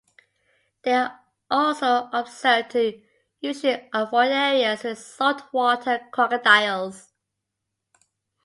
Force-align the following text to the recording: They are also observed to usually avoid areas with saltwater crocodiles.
They 0.81 0.93
are 0.93 1.19
also 1.51 2.09
observed 2.11 2.71
to 2.71 2.99
usually 3.39 3.87
avoid 3.93 4.31
areas 4.31 4.81
with 4.81 4.97
saltwater 4.97 5.99
crocodiles. 6.11 7.13